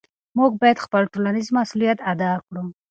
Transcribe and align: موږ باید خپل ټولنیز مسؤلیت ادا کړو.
موږ 0.37 0.51
باید 0.61 0.83
خپل 0.85 1.03
ټولنیز 1.13 1.47
مسؤلیت 1.57 1.99
ادا 2.11 2.31
کړو. 2.45 2.63